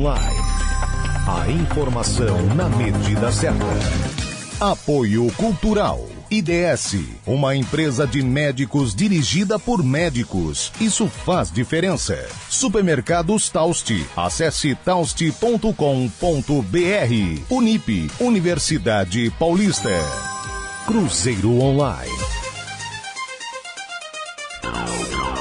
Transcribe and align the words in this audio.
Online. 0.00 0.36
A 1.26 1.50
informação 1.50 2.42
na 2.54 2.70
medida 2.70 3.30
certa. 3.30 3.66
Apoio 4.58 5.30
Cultural. 5.32 6.08
IDS, 6.30 6.96
uma 7.26 7.54
empresa 7.54 8.06
de 8.06 8.22
médicos 8.22 8.94
dirigida 8.94 9.58
por 9.58 9.84
médicos. 9.84 10.72
Isso 10.80 11.06
faz 11.06 11.52
diferença. 11.52 12.16
Supermercados 12.48 13.50
Tausti. 13.50 14.06
Acesse 14.16 14.74
tausti.com.br. 14.74 15.74
Unip, 17.50 18.10
Universidade 18.20 19.30
Paulista. 19.38 19.90
Cruzeiro 20.86 21.60
Online. 21.60 22.16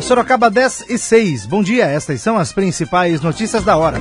Sorocaba 0.00 0.48
10 0.48 0.86
e 0.88 0.96
6. 0.96 1.46
Bom 1.46 1.62
dia, 1.62 1.84
estas 1.86 2.22
são 2.22 2.38
as 2.38 2.52
principais 2.52 3.20
notícias 3.20 3.62
da 3.64 3.76
hora. 3.76 4.00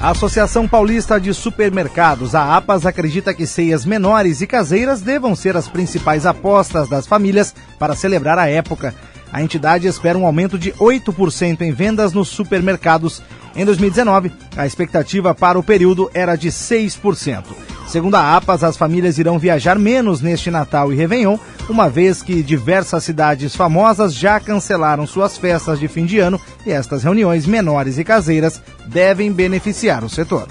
A 0.00 0.10
Associação 0.10 0.68
Paulista 0.68 1.20
de 1.20 1.34
Supermercados, 1.34 2.32
a 2.32 2.56
APAS, 2.56 2.86
acredita 2.86 3.34
que 3.34 3.44
ceias 3.44 3.84
menores 3.84 4.40
e 4.40 4.46
caseiras 4.46 5.00
devam 5.00 5.34
ser 5.34 5.56
as 5.56 5.66
principais 5.66 6.24
apostas 6.24 6.88
das 6.88 7.04
famílias 7.04 7.52
para 7.80 7.96
celebrar 7.96 8.38
a 8.38 8.48
época. 8.48 8.94
A 9.32 9.42
entidade 9.42 9.88
espera 9.88 10.16
um 10.16 10.24
aumento 10.24 10.56
de 10.56 10.70
8% 10.74 11.62
em 11.62 11.72
vendas 11.72 12.12
nos 12.12 12.28
supermercados. 12.28 13.20
Em 13.56 13.64
2019, 13.64 14.30
a 14.56 14.64
expectativa 14.66 15.34
para 15.34 15.58
o 15.58 15.64
período 15.64 16.08
era 16.14 16.36
de 16.36 16.48
6%. 16.48 17.44
Segundo 17.88 18.16
a 18.16 18.36
APAS, 18.36 18.62
as 18.62 18.76
famílias 18.76 19.16
irão 19.16 19.38
viajar 19.38 19.78
menos 19.78 20.20
neste 20.20 20.50
Natal 20.50 20.92
e 20.92 20.96
Réveillon, 20.96 21.38
uma 21.70 21.88
vez 21.88 22.22
que 22.22 22.42
diversas 22.42 23.02
cidades 23.02 23.56
famosas 23.56 24.14
já 24.14 24.38
cancelaram 24.38 25.06
suas 25.06 25.38
festas 25.38 25.80
de 25.80 25.88
fim 25.88 26.04
de 26.04 26.18
ano 26.18 26.38
e 26.66 26.70
estas 26.70 27.02
reuniões 27.02 27.46
menores 27.46 27.96
e 27.96 28.04
caseiras 28.04 28.60
devem 28.86 29.32
beneficiar 29.32 30.04
o 30.04 30.08
setor. 30.08 30.46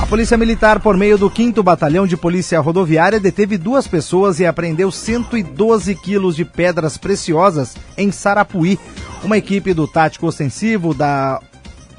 A 0.00 0.06
Polícia 0.06 0.38
Militar, 0.38 0.80
por 0.80 0.96
meio 0.96 1.18
do 1.18 1.30
5 1.30 1.62
Batalhão 1.62 2.06
de 2.06 2.16
Polícia 2.16 2.58
Rodoviária, 2.58 3.20
deteve 3.20 3.58
duas 3.58 3.86
pessoas 3.86 4.40
e 4.40 4.46
apreendeu 4.46 4.90
112 4.90 5.94
quilos 5.96 6.36
de 6.36 6.44
pedras 6.44 6.96
preciosas 6.96 7.76
em 7.98 8.10
Sarapuí. 8.10 8.78
Uma 9.22 9.36
equipe 9.36 9.74
do 9.74 9.86
Tático 9.86 10.26
Ostensivo 10.26 10.94
da 10.94 11.40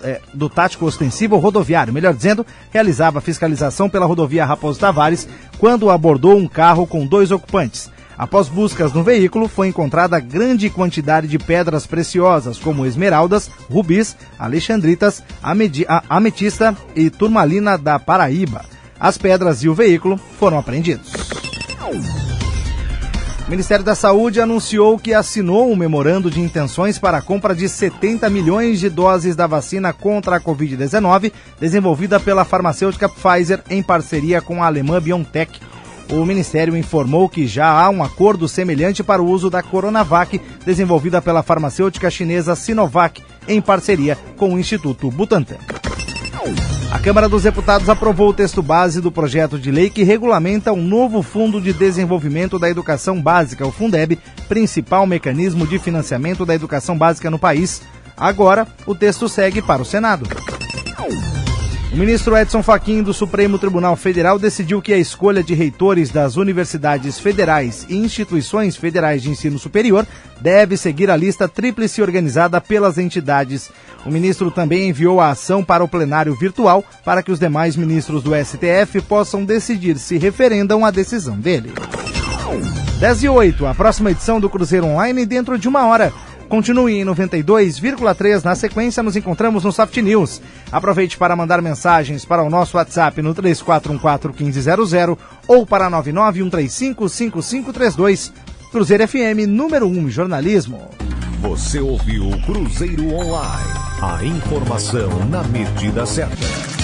é, 0.01 0.21
do 0.33 0.49
tático 0.49 0.85
ostensivo 0.85 1.37
rodoviário, 1.37 1.93
melhor 1.93 2.13
dizendo, 2.13 2.45
realizava 2.71 3.21
fiscalização 3.21 3.89
pela 3.89 4.05
rodovia 4.05 4.45
Raposo 4.45 4.79
Tavares 4.79 5.27
quando 5.57 5.89
abordou 5.89 6.37
um 6.37 6.47
carro 6.47 6.85
com 6.85 7.05
dois 7.05 7.31
ocupantes. 7.31 7.89
Após 8.17 8.49
buscas 8.49 8.91
no 8.93 9.03
veículo, 9.03 9.47
foi 9.47 9.67
encontrada 9.67 10.19
grande 10.19 10.69
quantidade 10.71 11.27
de 11.27 11.37
pedras 11.37 11.85
preciosas, 11.85 12.57
como 12.57 12.85
esmeraldas, 12.85 13.49
rubis, 13.69 14.17
alexandritas, 14.39 15.21
ametista 16.09 16.75
e 16.95 17.11
turmalina 17.11 17.77
da 17.77 17.99
Paraíba. 17.99 18.65
As 18.99 19.19
pedras 19.19 19.63
e 19.63 19.69
o 19.69 19.75
veículo 19.75 20.19
foram 20.39 20.57
apreendidos. 20.57 21.13
O 23.47 23.49
Ministério 23.49 23.85
da 23.85 23.95
Saúde 23.95 24.41
anunciou 24.41 24.99
que 24.99 25.13
assinou 25.13 25.71
um 25.71 25.75
memorando 25.75 26.29
de 26.29 26.41
intenções 26.41 26.99
para 26.99 27.19
a 27.19 27.21
compra 27.21 27.55
de 27.55 27.69
70 27.69 28.29
milhões 28.29 28.77
de 28.77 28.89
doses 28.89 29.37
da 29.37 29.47
vacina 29.47 29.93
contra 29.93 30.35
a 30.35 30.41
Covid-19, 30.41 31.31
desenvolvida 31.57 32.19
pela 32.19 32.43
farmacêutica 32.43 33.07
Pfizer 33.07 33.63
em 33.69 33.81
parceria 33.81 34.41
com 34.41 34.61
a 34.61 34.65
alemã 34.65 35.01
BioNTech. 35.01 35.61
O 36.11 36.25
Ministério 36.25 36.75
informou 36.75 37.29
que 37.29 37.47
já 37.47 37.69
há 37.69 37.89
um 37.89 38.03
acordo 38.03 38.49
semelhante 38.49 39.01
para 39.01 39.23
o 39.23 39.29
uso 39.29 39.49
da 39.49 39.63
Coronavac, 39.63 40.41
desenvolvida 40.65 41.21
pela 41.21 41.41
farmacêutica 41.41 42.11
chinesa 42.11 42.53
Sinovac, 42.53 43.23
em 43.47 43.61
parceria 43.61 44.17
com 44.35 44.55
o 44.55 44.59
Instituto 44.59 45.09
Butantan. 45.09 45.55
A 46.89 46.99
Câmara 46.99 47.27
dos 47.27 47.43
Deputados 47.43 47.89
aprovou 47.89 48.29
o 48.29 48.33
texto 48.33 48.63
base 48.63 49.01
do 49.01 49.11
projeto 49.11 49.59
de 49.59 49.69
lei 49.71 49.89
que 49.89 50.03
regulamenta 50.03 50.71
um 50.71 50.81
novo 50.81 51.21
Fundo 51.21 51.59
de 51.59 51.73
Desenvolvimento 51.73 52.57
da 52.57 52.69
Educação 52.69 53.21
Básica, 53.21 53.67
o 53.67 53.71
Fundeb, 53.71 54.17
principal 54.47 55.05
mecanismo 55.05 55.67
de 55.67 55.77
financiamento 55.79 56.45
da 56.45 56.55
educação 56.55 56.97
básica 56.97 57.29
no 57.29 57.37
país. 57.37 57.81
Agora, 58.15 58.65
o 58.85 58.95
texto 58.95 59.27
segue 59.27 59.61
para 59.61 59.81
o 59.81 59.85
Senado. 59.85 60.27
O 61.91 61.95
ministro 61.95 62.37
Edson 62.37 62.61
Fachin 62.61 63.01
do 63.01 63.13
Supremo 63.13 63.57
Tribunal 63.57 63.95
Federal 63.95 64.37
decidiu 64.37 64.81
que 64.81 64.93
a 64.93 64.97
escolha 64.97 65.41
de 65.41 65.53
reitores 65.53 66.09
das 66.09 66.35
universidades 66.35 67.17
federais 67.17 67.85
e 67.89 67.95
instituições 67.95 68.75
federais 68.75 69.23
de 69.23 69.29
ensino 69.29 69.57
superior 69.57 70.05
deve 70.41 70.75
seguir 70.75 71.09
a 71.09 71.15
lista 71.15 71.47
tríplice 71.47 72.01
organizada 72.01 72.59
pelas 72.59 72.97
entidades. 72.97 73.71
O 74.05 74.11
ministro 74.11 74.51
também 74.51 74.89
enviou 74.89 75.21
a 75.21 75.29
ação 75.29 75.63
para 75.63 75.83
o 75.83 75.87
plenário 75.87 76.35
virtual 76.35 76.83
para 77.05 77.23
que 77.23 77.31
os 77.31 77.39
demais 77.39 77.75
ministros 77.75 78.21
do 78.21 78.31
STF 78.35 79.01
possam 79.07 79.45
decidir 79.45 79.97
se 79.97 80.17
referendam 80.17 80.85
a 80.85 80.91
decisão 80.91 81.39
dele. 81.39 81.73
10 82.99 83.23
e 83.23 83.29
8, 83.29 83.65
a 83.65 83.73
próxima 83.73 84.11
edição 84.11 84.39
do 84.39 84.49
Cruzeiro 84.49 84.85
Online 84.85 85.25
dentro 85.25 85.57
de 85.57 85.67
uma 85.67 85.85
hora. 85.85 86.11
Continue 86.47 86.99
em 86.99 87.05
92,3. 87.05 88.43
Na 88.43 88.55
sequência, 88.55 89.03
nos 89.03 89.15
encontramos 89.15 89.63
no 89.63 89.71
Soft 89.71 89.95
News. 89.97 90.41
Aproveite 90.71 91.15
para 91.17 91.35
mandar 91.35 91.61
mensagens 91.61 92.25
para 92.25 92.41
o 92.43 92.49
nosso 92.49 92.77
WhatsApp 92.77 93.21
no 93.21 93.35
3414-1500 93.35 95.15
ou 95.47 95.63
para 95.65 95.89
991355532. 95.91 98.31
Cruzeiro 98.71 99.07
FM, 99.07 99.47
número 99.47 99.87
1 99.87 99.97
em 99.97 100.09
jornalismo. 100.09 100.89
Você 101.41 101.79
ouviu 101.79 102.31
Cruzeiro 102.45 103.13
Online. 103.13 103.73
A 104.01 104.23
informação 104.23 105.09
na 105.29 105.43
medida 105.43 106.05
certa. 106.05 106.76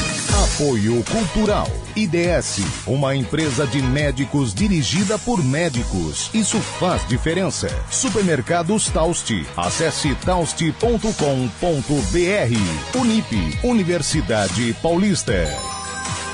Apoio 0.54 1.04
Cultural. 1.06 1.68
IDS, 1.96 2.62
uma 2.86 3.16
empresa 3.16 3.66
de 3.66 3.82
médicos 3.82 4.54
dirigida 4.54 5.18
por 5.18 5.44
médicos. 5.44 6.30
Isso 6.32 6.60
faz 6.60 7.08
diferença. 7.08 7.68
Supermercados 7.90 8.88
Tausti. 8.90 9.48
Acesse 9.58 10.14
tausti.com.br. 10.16 13.00
Unip, 13.00 13.60
Universidade 13.64 14.76
Paulista. 14.82 15.34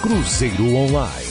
Cruzeiro 0.02 0.76
Online. 0.76 1.29